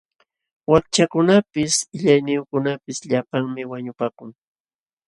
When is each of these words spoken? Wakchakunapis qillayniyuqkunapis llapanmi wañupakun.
Wakchakunapis 0.71 1.73
qillayniyuqkunapis 1.93 2.97
llapanmi 3.09 3.61
wañupakun. 3.71 4.29